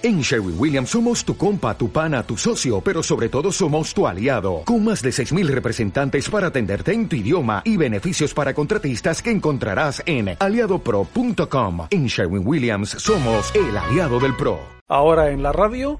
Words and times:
En 0.00 0.20
Sherwin 0.20 0.54
Williams 0.56 0.90
somos 0.90 1.24
tu 1.24 1.36
compa, 1.36 1.76
tu 1.76 1.90
pana, 1.90 2.22
tu 2.22 2.36
socio, 2.36 2.80
pero 2.80 3.02
sobre 3.02 3.28
todo 3.28 3.50
somos 3.50 3.92
tu 3.92 4.06
aliado, 4.06 4.62
con 4.64 4.84
más 4.84 5.02
de 5.02 5.10
6.000 5.10 5.48
representantes 5.48 6.30
para 6.30 6.46
atenderte 6.46 6.92
en 6.92 7.08
tu 7.08 7.16
idioma 7.16 7.62
y 7.64 7.76
beneficios 7.76 8.32
para 8.32 8.54
contratistas 8.54 9.20
que 9.20 9.32
encontrarás 9.32 10.00
en 10.06 10.36
aliadopro.com. 10.38 11.88
En 11.90 12.06
Sherwin 12.06 12.46
Williams 12.46 12.90
somos 12.90 13.52
el 13.56 13.76
aliado 13.76 14.20
del 14.20 14.36
PRO. 14.36 14.60
Ahora 14.86 15.30
en 15.30 15.42
la 15.42 15.50
radio, 15.50 15.98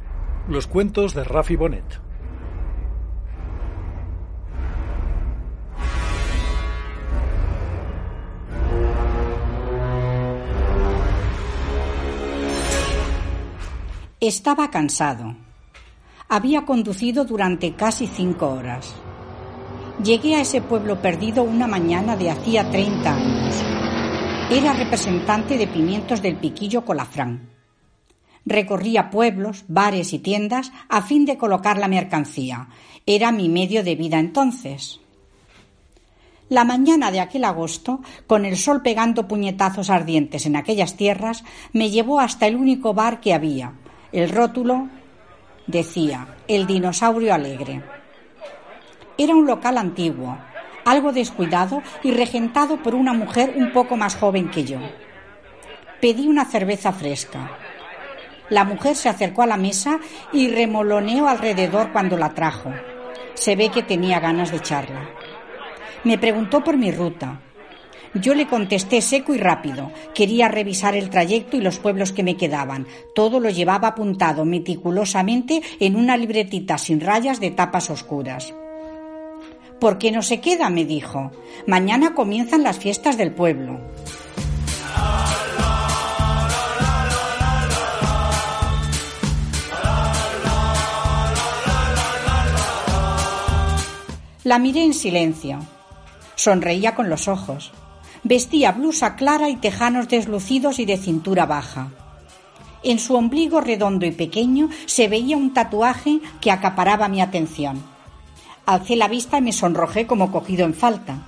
los 0.49 0.69
cuentos 0.69 1.13
de 1.15 1.25
Rafi 1.25 1.57
Bonet. 1.57 2.08
Estaba 14.21 14.69
cansado. 14.69 15.37
Había 16.29 16.67
conducido 16.67 17.25
durante 17.25 17.75
casi 17.75 18.09
cinco 18.09 18.49
horas. 18.49 18.93
Llegué 20.03 20.35
a 20.35 20.41
ese 20.41 20.61
pueblo 20.61 21.01
perdido 21.01 21.45
una 21.45 21.69
mañana 21.69 22.17
de 22.17 22.29
hacía 22.29 22.69
30 22.69 23.15
años. 23.15 23.55
Era 24.51 24.73
representante 24.73 25.57
de 25.57 25.69
pimientos 25.69 26.21
del 26.21 26.35
piquillo 26.35 26.85
Colafrán. 26.85 27.51
Recorría 28.45 29.09
pueblos, 29.09 29.65
bares 29.69 30.13
y 30.13 30.19
tiendas 30.19 30.73
a 30.89 31.01
fin 31.03 31.25
de 31.25 31.39
colocar 31.39 31.79
la 31.79 31.87
mercancía. 31.87 32.71
Era 33.07 33.31
mi 33.31 33.49
medio 33.49 33.85
de 33.85 33.95
vida 33.95 34.19
entonces. 34.19 34.99
La 36.49 36.65
mañana 36.65 37.13
de 37.13 37.21
aquel 37.21 37.45
agosto, 37.45 38.01
con 38.27 38.45
el 38.45 38.57
sol 38.57 38.83
pegando 38.83 39.29
puñetazos 39.29 39.91
ardientes 39.91 40.45
en 40.45 40.57
aquellas 40.57 40.97
tierras, 40.97 41.45
me 41.73 41.91
llevó 41.91 42.19
hasta 42.19 42.49
el 42.49 42.57
único 42.57 42.95
bar 42.95 43.21
que 43.21 43.33
había, 43.33 43.75
el 44.13 44.31
rótulo 44.31 44.89
decía 45.67 46.37
El 46.47 46.67
dinosaurio 46.67 47.35
alegre. 47.35 47.83
Era 49.19 49.35
un 49.35 49.47
local 49.47 49.77
antiguo, 49.77 50.39
algo 50.85 51.13
descuidado 51.13 51.83
y 52.03 52.13
regentado 52.13 52.83
por 52.83 52.95
una 52.95 53.13
mujer 53.13 53.53
un 53.57 53.73
poco 53.73 53.97
más 53.97 54.17
joven 54.17 54.51
que 54.51 54.65
yo. 54.65 54.79
Pedí 56.01 56.27
una 56.27 56.47
cerveza 56.47 56.93
fresca. 56.93 57.51
La 58.49 58.65
mujer 58.65 58.97
se 58.97 59.11
acercó 59.11 59.43
a 59.43 59.47
la 59.47 59.59
mesa 59.59 59.99
y 60.33 60.49
remoloneó 60.49 61.29
alrededor 61.29 61.93
cuando 61.93 62.17
la 62.17 62.31
trajo. 62.31 62.73
Se 63.35 63.57
ve 63.57 63.69
que 63.69 63.83
tenía 63.83 64.21
ganas 64.21 64.51
de 64.51 64.61
charla. 64.61 65.11
Me 66.05 66.17
preguntó 66.17 66.65
por 66.65 66.77
mi 66.77 66.91
ruta, 66.93 67.41
yo 68.15 68.35
le 68.35 68.47
contesté 68.47 69.01
seco 69.01 69.35
y 69.35 69.39
rápido. 69.39 69.91
Quería 70.15 70.49
revisar 70.49 70.97
el 70.97 71.11
trayecto 71.11 71.57
y 71.57 71.61
los 71.61 71.79
pueblos 71.79 72.13
que 72.13 72.23
me 72.23 72.37
quedaban. 72.37 72.87
Todo 73.15 73.41
lo 73.41 73.51
llevaba 73.51 73.89
apuntado 73.89 74.45
meticulosamente 74.45 75.63
en 75.81 75.97
una 75.97 76.17
libretita 76.17 76.79
sin 76.79 77.01
rayas 77.01 77.41
de 77.41 77.51
tapas 77.51 77.91
oscuras. 77.91 78.55
¿Por 79.81 79.99
qué 79.99 80.11
no 80.11 80.23
se 80.23 80.41
queda? 80.41 80.71
me 80.71 80.85
dijo. 80.85 81.31
Mañana 81.67 82.15
comienzan 82.15 82.63
las 82.63 82.79
fiestas 82.79 83.17
del 83.17 83.33
pueblo. 83.33 83.79
La 94.45 94.59
miré 94.59 94.83
en 94.83 94.95
silencio. 94.95 95.59
Sonreía 96.35 96.95
con 96.95 97.11
los 97.11 97.29
ojos. 97.29 97.71
Vestía 98.25 98.73
blusa 98.73 99.17
clara 99.17 99.49
y 99.49 99.57
tejanos 99.57 100.09
deslucidos 100.09 100.79
y 100.79 100.85
de 100.85 100.97
cintura 100.97 101.47
baja. 101.47 101.91
En 102.83 102.99
su 102.99 103.15
ombligo 103.15 103.61
redondo 103.61 104.07
y 104.07 104.13
pequeño 104.13 104.69
se 104.87 105.09
veía 105.09 105.37
un 105.37 105.53
tatuaje 105.53 106.21
que 106.41 106.51
acaparaba 106.51 107.09
mi 107.09 107.21
atención. 107.21 107.83
Alcé 108.67 108.97
la 108.97 109.09
vista 109.09 109.39
y 109.39 109.43
me 109.43 109.53
sonrojé 109.53 110.07
como 110.07 110.31
cogido 110.31 110.65
en 110.65 110.75
falta. 110.75 111.19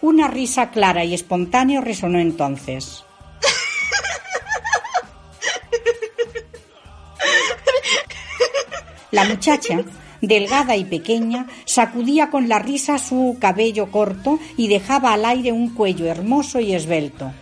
Una 0.00 0.28
risa 0.28 0.70
clara 0.70 1.04
y 1.04 1.14
espontánea 1.14 1.80
resonó 1.80 2.18
entonces. 2.18 3.04
La 9.10 9.24
muchacha 9.24 9.84
delgada 10.26 10.76
y 10.76 10.84
pequeña, 10.84 11.46
sacudía 11.64 12.30
con 12.30 12.48
la 12.48 12.58
risa 12.58 12.98
su 12.98 13.36
cabello 13.40 13.90
corto 13.90 14.38
y 14.56 14.68
dejaba 14.68 15.12
al 15.12 15.24
aire 15.24 15.52
un 15.52 15.70
cuello 15.74 16.06
hermoso 16.06 16.60
y 16.60 16.74
esbelto. 16.74 17.32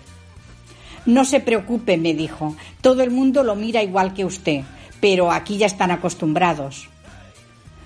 No 1.04 1.25
se 1.25 1.41
preocupe, 1.41 1.97
me 1.97 2.15
dijo, 2.15 2.56
todo 2.81 3.03
el 3.03 3.10
mundo 3.10 3.43
lo 3.43 3.56
mira 3.56 3.82
igual 3.82 4.15
que 4.15 4.25
usted, 4.25 4.62
pero 5.00 5.32
aquí 5.32 5.59
ya 5.59 5.66
están 5.66 5.91
acostumbrados. 5.91 6.88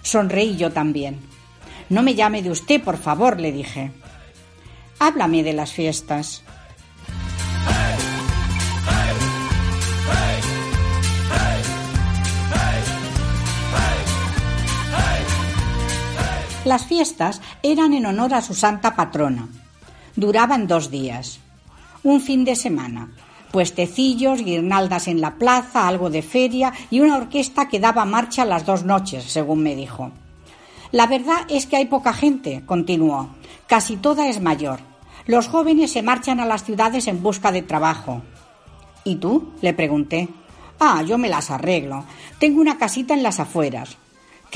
Sonreí 0.02 0.56
yo 0.56 0.70
también. 0.70 1.18
No 1.88 2.02
me 2.02 2.14
llame 2.14 2.42
de 2.42 2.50
usted, 2.50 2.82
por 2.82 2.98
favor, 2.98 3.40
le 3.40 3.52
dije. 3.52 3.90
Háblame 4.98 5.42
de 5.42 5.52
las 5.52 5.72
fiestas. 5.72 6.42
Las 16.66 16.84
fiestas 16.84 17.40
eran 17.62 17.92
en 17.92 18.06
honor 18.06 18.34
a 18.34 18.42
su 18.42 18.52
santa 18.52 18.96
patrona. 18.96 19.46
Duraban 20.16 20.66
dos 20.66 20.90
días. 20.90 21.38
Un 22.02 22.20
fin 22.20 22.44
de 22.44 22.56
semana. 22.56 23.12
Puestecillos, 23.52 24.42
guirnaldas 24.42 25.06
en 25.06 25.20
la 25.20 25.36
plaza, 25.36 25.86
algo 25.86 26.10
de 26.10 26.22
feria 26.22 26.72
y 26.90 26.98
una 26.98 27.18
orquesta 27.18 27.68
que 27.68 27.78
daba 27.78 28.04
marcha 28.04 28.44
las 28.44 28.66
dos 28.66 28.82
noches, 28.82 29.22
según 29.26 29.62
me 29.62 29.76
dijo. 29.76 30.10
La 30.90 31.06
verdad 31.06 31.46
es 31.48 31.66
que 31.66 31.76
hay 31.76 31.84
poca 31.84 32.12
gente, 32.12 32.64
continuó. 32.66 33.28
Casi 33.68 33.96
toda 33.96 34.26
es 34.26 34.40
mayor. 34.40 34.80
Los 35.26 35.46
jóvenes 35.46 35.92
se 35.92 36.02
marchan 36.02 36.40
a 36.40 36.46
las 36.46 36.64
ciudades 36.64 37.06
en 37.06 37.22
busca 37.22 37.52
de 37.52 37.62
trabajo. 37.62 38.22
¿Y 39.04 39.14
tú? 39.14 39.52
le 39.62 39.72
pregunté. 39.72 40.28
Ah, 40.80 41.04
yo 41.06 41.16
me 41.16 41.28
las 41.28 41.52
arreglo. 41.52 42.04
Tengo 42.40 42.60
una 42.60 42.76
casita 42.76 43.14
en 43.14 43.22
las 43.22 43.38
afueras. 43.38 43.98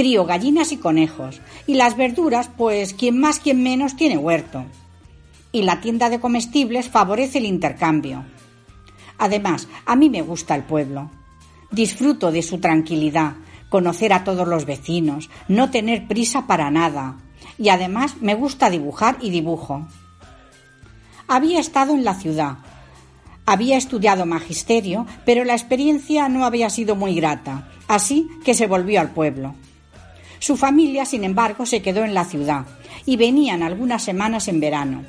Crío 0.01 0.25
gallinas 0.25 0.73
y 0.73 0.79
conejos. 0.79 1.43
Y 1.67 1.75
las 1.75 1.95
verduras, 1.95 2.49
pues 2.57 2.95
quien 2.95 3.21
más, 3.21 3.39
quien 3.39 3.63
menos 3.63 3.97
tiene 3.97 4.17
huerto. 4.17 4.65
Y 5.53 5.61
la 5.61 5.83
tienda 5.83 6.09
de 6.09 6.19
comestibles 6.19 6.89
favorece 6.89 7.37
el 7.37 7.45
intercambio. 7.45 8.25
Además, 9.19 9.69
a 9.85 9.97
mí 9.97 10.09
me 10.09 10.23
gusta 10.23 10.55
el 10.55 10.63
pueblo. 10.63 11.11
Disfruto 11.71 12.33
de 12.33 12.41
su 12.41 12.61
tranquilidad, 12.61 13.35
conocer 13.69 14.15
a 14.15 14.25
todos 14.25 14.49
los 14.49 14.65
vecinos, 14.65 15.29
no 15.49 15.71
tener 15.71 16.09
prisa 16.09 16.47
para 16.47 16.71
nada. 16.71 17.17
Y 17.59 17.69
además 17.69 18.17
me 18.23 18.35
gusta 18.35 18.71
dibujar 18.71 19.19
y 19.21 19.29
dibujo. 19.29 19.87
Había 21.29 21.61
estado 21.61 21.93
en 21.93 22.05
la 22.05 22.15
ciudad. 22.15 22.57
Había 23.45 23.77
estudiado 23.77 24.25
magisterio, 24.25 25.07
pero 25.27 25.45
la 25.45 25.53
experiencia 25.53 26.31
no 26.31 26.47
había 26.47 26.71
sido 26.71 26.97
muy 26.97 27.15
grata, 27.17 27.69
así 27.87 28.31
que 28.47 28.55
se 28.55 28.67
volvió 28.67 28.99
al 28.99 29.11
pueblo. 29.11 29.57
Su 30.41 30.57
familia, 30.57 31.05
sin 31.05 31.23
embargo, 31.23 31.67
se 31.67 31.83
quedó 31.83 32.03
en 32.03 32.15
la 32.15 32.25
ciudad 32.25 32.67
y 33.05 33.17
venían 33.17 33.63
algunas 33.63 34.03
semanas 34.03 34.49
en 34.49 34.59
verano. 34.59 35.05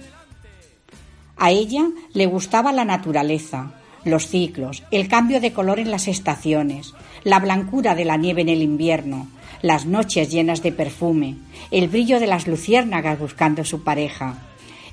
A 1.37 1.51
ella 1.51 1.87
le 2.13 2.25
gustaba 2.25 2.73
la 2.73 2.83
naturaleza, 2.83 3.73
los 4.03 4.27
ciclos, 4.27 4.83
el 4.91 5.07
cambio 5.07 5.39
de 5.39 5.53
color 5.53 5.79
en 5.79 5.89
las 5.89 6.09
estaciones, 6.09 6.93
la 7.23 7.39
blancura 7.39 7.95
de 7.95 8.03
la 8.03 8.17
nieve 8.17 8.41
en 8.41 8.49
el 8.49 8.61
invierno, 8.61 9.27
las 9.61 9.85
noches 9.85 10.29
llenas 10.29 10.61
de 10.63 10.73
perfume, 10.73 11.37
el 11.71 11.87
brillo 11.87 12.19
de 12.19 12.27
las 12.27 12.45
luciérnagas 12.45 13.17
buscando 13.17 13.63
su 13.63 13.85
pareja. 13.85 14.37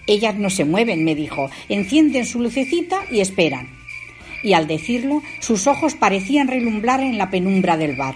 Ellas 0.07 0.37
no 0.37 0.51
se 0.51 0.65
mueven, 0.65 1.05
me 1.05 1.17
dijo, 1.17 1.51
encienden 1.69 2.27
su 2.27 2.41
lucecita 2.41 3.01
y 3.11 3.21
esperan. 3.21 3.71
Y 4.45 4.53
al 4.53 4.69
decirlo, 4.69 5.21
sus 5.41 5.67
ojos 5.67 5.97
parecían 5.97 6.47
relumbrar 6.47 7.01
en 7.01 7.19
la 7.19 7.29
penumbra 7.29 7.77
del 7.77 7.97
bar. 7.97 8.15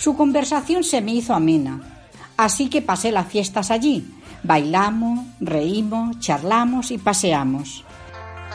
Su 0.00 0.16
conversación 0.16 0.82
se 0.82 1.02
me 1.02 1.12
hizo 1.12 1.34
amena, 1.34 1.78
así 2.38 2.70
que 2.70 2.80
pasé 2.80 3.12
las 3.12 3.26
fiestas 3.26 3.70
allí. 3.70 4.10
Bailamos, 4.42 5.26
reímos, 5.40 6.18
charlamos 6.20 6.90
y 6.90 6.96
paseamos. 6.96 7.84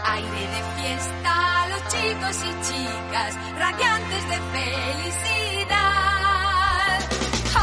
Aire 0.03 0.27
de 0.27 0.63
fiesta, 0.81 1.67
los 1.69 1.81
chicos 1.87 2.37
y 2.41 2.49
chicas, 2.65 3.35
radiantes 3.59 4.23
de 4.27 4.37
felicidad. 4.55 5.77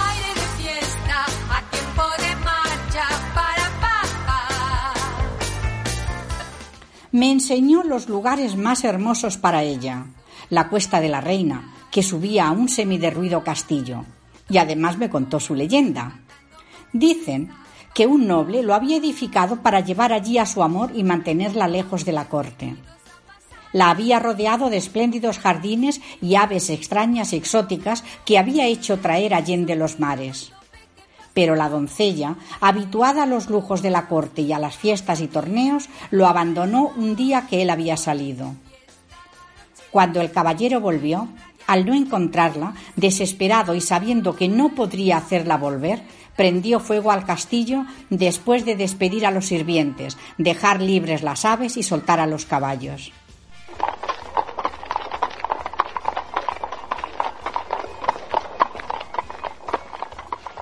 Aire 0.06 0.32
de 0.40 0.46
fiesta, 0.62 1.26
a 1.50 1.61
tiempo 1.73 2.05
de 2.19 2.37
marcha 2.37 3.05
para 3.35 3.64
papá. 3.81 4.94
Me 7.11 7.32
enseñó 7.32 7.82
los 7.82 8.08
lugares 8.08 8.55
más 8.56 8.85
hermosos 8.85 9.38
para 9.38 9.64
ella. 9.64 10.06
La 10.50 10.69
Cuesta 10.69 11.00
de 11.00 11.08
la 11.08 11.20
Reina, 11.20 11.73
que 11.92 12.02
subía 12.02 12.48
a 12.48 12.50
un 12.50 12.68
semiderruido 12.68 13.44
castillo, 13.44 14.06
y 14.48 14.58
además 14.58 14.96
me 14.96 15.10
contó 15.10 15.38
su 15.38 15.54
leyenda. 15.54 16.20
Dicen 16.92 17.50
que 17.94 18.06
un 18.06 18.26
noble 18.26 18.62
lo 18.62 18.74
había 18.74 18.96
edificado 18.96 19.62
para 19.62 19.80
llevar 19.80 20.12
allí 20.12 20.38
a 20.38 20.46
su 20.46 20.62
amor 20.62 20.90
y 20.94 21.04
mantenerla 21.04 21.68
lejos 21.68 22.04
de 22.06 22.12
la 22.12 22.28
corte. 22.28 22.76
La 23.72 23.90
había 23.90 24.18
rodeado 24.18 24.70
de 24.70 24.78
espléndidos 24.78 25.38
jardines 25.38 26.00
y 26.20 26.34
aves 26.34 26.70
extrañas 26.70 27.32
y 27.32 27.36
exóticas 27.36 28.04
que 28.24 28.38
había 28.38 28.66
hecho 28.66 28.98
traer 28.98 29.34
allende 29.34 29.76
los 29.76 30.00
mares. 30.00 30.52
Pero 31.34 31.56
la 31.56 31.68
doncella, 31.68 32.36
habituada 32.60 33.22
a 33.22 33.26
los 33.26 33.48
lujos 33.48 33.82
de 33.82 33.90
la 33.90 34.08
corte 34.08 34.42
y 34.42 34.52
a 34.52 34.58
las 34.58 34.76
fiestas 34.76 35.20
y 35.20 35.28
torneos, 35.28 35.88
lo 36.10 36.26
abandonó 36.26 36.92
un 36.96 37.16
día 37.16 37.46
que 37.48 37.62
él 37.62 37.70
había 37.70 37.96
salido. 37.96 38.54
Cuando 39.90 40.22
el 40.22 40.30
caballero 40.32 40.80
volvió, 40.80 41.28
al 41.67 41.87
no 41.87 41.94
encontrarla, 41.94 42.75
desesperado 42.97 43.75
y 43.75 43.81
sabiendo 43.81 44.37
que 44.37 44.49
no 44.49 44.75
podría 44.75 45.17
hacerla 45.17 45.56
volver, 45.56 46.03
prendió 46.37 46.81
fuego 46.81 47.11
al 47.11 47.25
castillo 47.25 47.85
después 48.11 48.64
de 48.64 48.76
despedir 48.76 49.26
a 49.26 49.31
los 49.31 49.47
sirvientes, 49.47 50.17
dejar 50.38 50.81
libres 50.81 51.23
las 51.23 51.44
aves 51.44 51.76
y 51.76 51.82
soltar 51.82 52.20
a 52.20 52.26
los 52.26 52.47
caballos. 52.47 53.12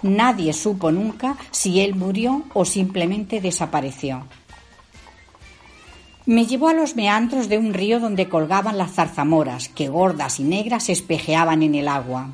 Nadie 0.03 0.55
supo 0.55 0.91
nunca 0.91 1.37
si 1.51 1.81
él 1.81 1.95
murió 1.95 2.45
o 2.55 2.65
simplemente 2.65 3.41
desapareció. 3.41 4.25
Me 6.31 6.47
llevó 6.47 6.69
a 6.69 6.75
los 6.75 6.95
meandros 6.95 7.49
de 7.49 7.59
un 7.59 7.75
río 7.75 7.99
donde 7.99 8.29
colgaban 8.29 8.79
las 8.79 8.93
zarzamoras, 8.93 9.69
que 9.69 9.89
gordas 9.89 10.39
y 10.39 10.45
negras 10.45 10.89
espejeaban 10.89 11.65
en 11.65 11.75
el 11.75 11.89
agua. 11.89 12.31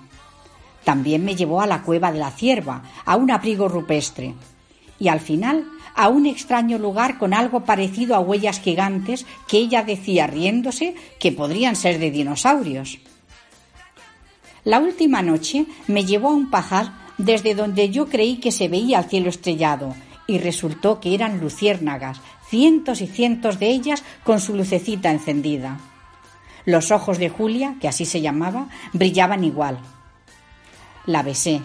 También 0.85 1.25
me 1.25 1.35
llevó 1.35 1.63
a 1.63 1.67
la 1.67 1.81
cueva 1.81 2.13
de 2.13 2.19
la 2.19 2.31
cierva, 2.31 2.83
a 3.07 3.17
un 3.17 3.31
abrigo 3.31 3.69
rupestre. 3.69 4.35
Y 4.99 5.09
al 5.09 5.21
final 5.21 5.65
a 5.95 6.09
un 6.09 6.27
extraño 6.27 6.77
lugar 6.77 7.17
con 7.17 7.33
algo 7.33 7.65
parecido 7.65 8.15
a 8.15 8.21
huellas 8.21 8.61
gigantes 8.61 9.25
que 9.49 9.57
ella 9.57 9.83
decía 9.83 10.27
riéndose 10.27 10.95
que 11.19 11.33
podrían 11.33 11.75
ser 11.75 11.99
de 11.99 12.11
dinosaurios. 12.11 12.99
La 14.65 14.79
última 14.79 15.23
noche 15.23 15.65
me 15.87 16.05
llevó 16.05 16.29
a 16.29 16.35
un 16.35 16.51
pajar 16.51 16.93
desde 17.17 17.55
donde 17.55 17.89
yo 17.89 18.11
creí 18.11 18.41
que 18.41 18.53
se 18.53 18.69
veía 18.69 18.99
el 18.99 19.07
cielo 19.07 19.31
estrellado, 19.31 19.95
y 20.27 20.39
resultó 20.39 21.01
que 21.01 21.15
eran 21.15 21.41
luciérnagas, 21.41 22.21
cientos 22.49 23.01
y 23.01 23.07
cientos 23.07 23.59
de 23.59 23.69
ellas 23.69 24.05
con 24.25 24.41
su 24.41 24.55
lucecita 24.55 25.11
encendida. 25.11 25.79
Los 26.65 26.91
ojos 26.91 27.19
de 27.19 27.29
Julia, 27.29 27.77
que 27.81 27.89
así 27.89 28.05
se 28.05 28.21
llamaba, 28.21 28.69
brillaban 28.93 29.45
igual. 29.45 29.79
La 31.07 31.23
besé, 31.23 31.63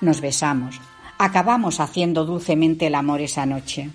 nos 0.00 0.20
besamos, 0.20 0.80
acabamos 1.18 1.80
haciendo 1.80 2.24
dulcemente 2.24 2.86
el 2.86 2.94
amor 2.94 3.20
esa 3.20 3.44
noche. 3.44 3.90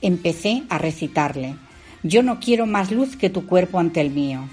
Empecé 0.00 0.62
a 0.68 0.78
recitarle, 0.78 1.56
yo 2.02 2.22
no 2.22 2.38
quiero 2.38 2.66
más 2.66 2.92
luz 2.92 3.16
que 3.16 3.30
tu 3.30 3.46
cuerpo 3.46 3.78
ante 3.78 4.00
el 4.00 4.10
mío. 4.10 4.48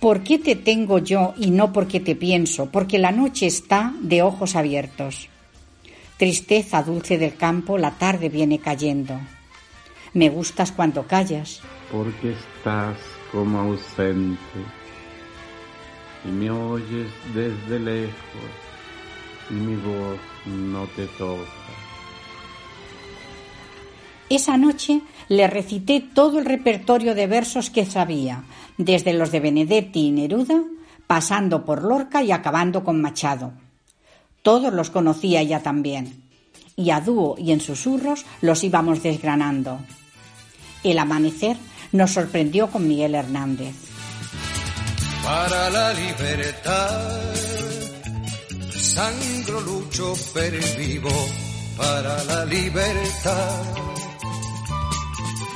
¿Por 0.00 0.22
qué 0.22 0.38
te 0.38 0.54
tengo 0.54 0.98
yo 0.98 1.34
y 1.36 1.50
no 1.50 1.72
porque 1.72 1.98
te 1.98 2.14
pienso? 2.14 2.70
Porque 2.70 2.98
la 2.98 3.10
noche 3.10 3.46
está 3.46 3.92
de 4.00 4.22
ojos 4.22 4.54
abiertos. 4.54 5.28
Tristeza 6.16 6.82
dulce 6.82 7.18
del 7.18 7.36
campo, 7.36 7.76
la 7.76 7.92
tarde 7.92 8.28
viene 8.28 8.58
cayendo. 8.58 9.18
Me 10.14 10.28
gustas 10.28 10.72
cuando 10.72 11.06
callas. 11.06 11.60
Porque 11.90 12.32
estás 12.32 12.96
como 13.32 13.58
ausente 13.58 14.38
y 16.24 16.28
me 16.28 16.50
oyes 16.50 17.10
desde 17.34 17.80
lejos 17.80 18.14
y 19.50 19.54
mi 19.54 19.76
voz 19.76 20.18
no 20.46 20.86
te 20.96 21.06
toca. 21.18 21.42
Esa 24.30 24.56
noche 24.56 25.02
le 25.28 25.46
recité 25.48 26.00
todo 26.00 26.38
el 26.38 26.44
repertorio 26.44 27.14
de 27.14 27.26
versos 27.26 27.70
que 27.70 27.84
sabía, 27.84 28.44
desde 28.78 29.12
los 29.12 29.30
de 29.30 29.40
Benedetti 29.40 30.06
y 30.06 30.10
Neruda, 30.12 30.62
pasando 31.06 31.64
por 31.64 31.82
Lorca 31.82 32.22
y 32.22 32.32
acabando 32.32 32.84
con 32.84 33.00
Machado. 33.00 33.52
Todos 34.42 34.72
los 34.72 34.90
conocía 34.90 35.40
ella 35.40 35.62
también, 35.62 36.22
y 36.76 36.90
a 36.90 37.00
dúo 37.00 37.36
y 37.38 37.52
en 37.52 37.60
susurros 37.60 38.24
los 38.40 38.64
íbamos 38.64 39.02
desgranando. 39.02 39.80
El 40.84 40.98
amanecer 40.98 41.56
nos 41.92 42.12
sorprendió 42.12 42.70
con 42.70 42.86
Miguel 42.86 43.14
Hernández. 43.14 43.74
Para 45.24 45.70
la 45.70 45.92
libertad, 45.94 47.34
sangro, 48.70 49.60
lucho, 49.60 50.14
vivo 50.76 51.10
para 51.76 52.22
la 52.24 52.44
libertad. 52.44 53.62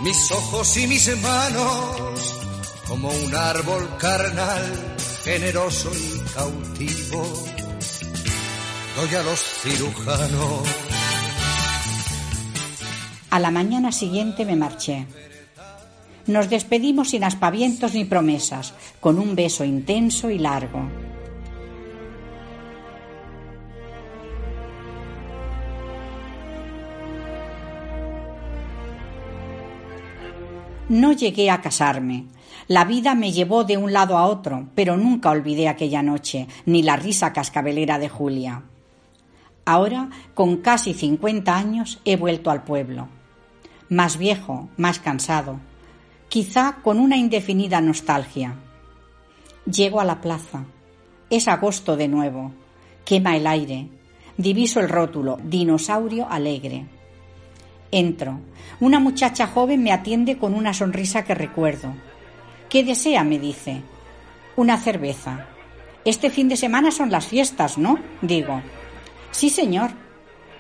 Mis 0.03 0.33
ojos 0.33 0.77
y 0.79 0.87
mis 0.87 1.21
manos 1.21 2.37
como 2.89 3.09
un 3.09 3.35
árbol 3.35 3.89
carnal, 3.99 4.97
generoso 5.25 5.91
y 5.93 6.21
cautivo, 6.35 7.45
doy 8.97 9.15
a 9.15 9.23
los 9.23 9.39
cirujanos. 9.39 10.88
A 13.31 13.39
la 13.39 13.51
mañana 13.51 13.93
siguiente 13.93 14.45
me 14.45 14.57
marché. 14.57 15.07
Nos 16.27 16.49
despedimos 16.49 17.11
sin 17.11 17.25
aspavientos 17.25 17.95
ni 17.95 18.05
promesas, 18.05 18.75
con 19.01 19.19
un 19.19 19.35
beso 19.35 19.65
intenso 19.65 20.31
y 20.31 20.39
largo. 20.39 20.81
No 30.89 31.13
llegué 31.13 31.51
a 31.51 31.61
casarme, 31.61 32.25
la 32.67 32.85
vida 32.85 33.15
me 33.15 33.33
llevó 33.33 33.65
de 33.65 33.77
un 33.77 33.93
lado 33.93 34.17
a 34.17 34.27
otro, 34.27 34.69
pero 34.75 34.97
nunca 34.97 35.31
olvidé 35.31 35.69
aquella 35.69 36.03
noche, 36.03 36.47
ni 36.67 36.83
la 36.83 36.97
risa 36.97 37.33
cascabelera 37.33 37.99
de 37.99 38.09
Julia. 38.09 38.63
Ahora, 39.65 40.09
con 40.35 40.59
casi 40.59 40.95
cincuenta 40.95 41.57
años, 41.57 42.01
he 42.07 42.17
vuelto 42.17 42.51
al 42.51 42.65
pueblo. 42.65 43.18
Más 43.91 44.19
viejo, 44.19 44.69
más 44.77 44.99
cansado, 44.99 45.61
quizá 46.29 46.77
con 46.83 46.99
una 46.99 47.17
indefinida 47.17 47.81
nostalgia. 47.81 48.55
Llego 49.65 50.01
a 50.01 50.05
la 50.05 50.21
plaza. 50.21 50.65
Es 51.31 51.49
agosto 51.49 51.97
de 51.97 52.07
nuevo. 52.07 52.53
Quema 53.07 53.37
el 53.37 53.47
aire. 53.47 53.89
Diviso 54.37 54.81
el 54.81 54.91
rótulo 54.91 55.39
Dinosaurio 55.43 56.29
Alegre. 56.29 56.85
Entro. 57.91 58.41
Una 58.81 59.01
muchacha 59.01 59.47
joven 59.47 59.83
me 59.83 59.93
atiende 59.93 60.37
con 60.37 60.53
una 60.53 60.75
sonrisa 60.75 61.25
que 61.25 61.35
recuerdo. 61.35 61.95
¿Qué 62.69 62.85
desea? 62.85 63.25
me 63.25 63.39
dice. 63.39 63.83
Una 64.57 64.77
cerveza. 64.77 65.47
Este 66.05 66.29
fin 66.29 66.49
de 66.49 66.57
semana 66.57 66.91
son 66.91 67.11
las 67.11 67.27
fiestas, 67.27 67.79
¿no? 67.79 67.99
Digo. 68.21 68.61
Sí, 69.31 69.49
señor. 69.49 69.91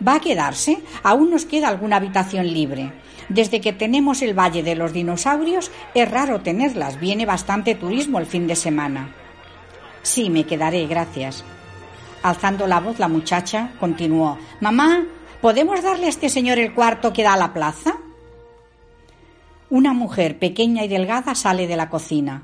¿Va 0.07 0.15
a 0.15 0.21
quedarse? 0.21 0.79
Aún 1.03 1.31
nos 1.31 1.45
queda 1.45 1.69
alguna 1.69 1.97
habitación 1.97 2.47
libre. 2.47 2.93
Desde 3.29 3.61
que 3.61 3.73
tenemos 3.73 4.23
el 4.23 4.39
Valle 4.39 4.63
de 4.63 4.75
los 4.75 4.93
Dinosaurios 4.93 5.71
es 5.95 6.11
raro 6.11 6.41
tenerlas. 6.41 6.99
Viene 6.99 7.27
bastante 7.27 7.75
turismo 7.75 8.19
el 8.19 8.27
fin 8.27 8.47
de 8.47 8.57
semana. 8.57 9.15
Sí, 10.03 10.31
me 10.31 10.45
quedaré, 10.45 10.87
gracias. 10.87 11.45
Alzando 12.23 12.67
la 12.67 12.81
voz, 12.81 12.99
la 12.99 13.09
muchacha 13.09 13.73
continuó. 13.79 14.39
Mamá, 14.61 15.05
¿podemos 15.41 15.83
darle 15.83 16.07
a 16.07 16.09
este 16.09 16.29
señor 16.29 16.59
el 16.59 16.73
cuarto 16.73 17.13
que 17.13 17.23
da 17.23 17.35
a 17.35 17.39
la 17.39 17.53
plaza? 17.53 17.99
Una 19.71 19.93
mujer 19.93 20.39
pequeña 20.39 20.85
y 20.85 20.89
delgada 20.89 21.35
sale 21.35 21.67
de 21.67 21.77
la 21.77 21.91
cocina. 21.91 22.43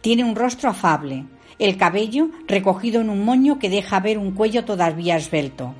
Tiene 0.00 0.24
un 0.24 0.34
rostro 0.34 0.70
afable, 0.70 1.26
el 1.58 1.76
cabello 1.76 2.30
recogido 2.48 3.02
en 3.02 3.10
un 3.10 3.24
moño 3.24 3.58
que 3.58 3.68
deja 3.68 4.00
ver 4.00 4.18
un 4.18 4.32
cuello 4.32 4.64
todavía 4.64 5.16
esbelto. 5.16 5.74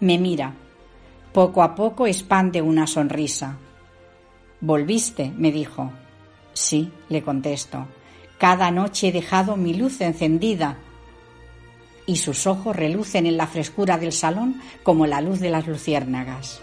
Me 0.00 0.18
mira. 0.18 0.54
Poco 1.34 1.64
a 1.64 1.74
poco 1.74 2.06
expande 2.06 2.62
una 2.62 2.86
sonrisa. 2.86 3.56
¿Volviste? 4.60 5.32
me 5.36 5.50
dijo. 5.50 5.90
Sí, 6.52 6.92
le 7.08 7.24
contesto. 7.24 7.88
Cada 8.38 8.70
noche 8.70 9.08
he 9.08 9.12
dejado 9.12 9.56
mi 9.56 9.74
luz 9.74 10.00
encendida. 10.00 10.78
Y 12.06 12.18
sus 12.18 12.46
ojos 12.46 12.76
relucen 12.76 13.26
en 13.26 13.36
la 13.36 13.48
frescura 13.48 13.98
del 13.98 14.12
salón 14.12 14.60
como 14.84 15.08
la 15.08 15.20
luz 15.20 15.40
de 15.40 15.50
las 15.50 15.66
luciérnagas. 15.66 16.60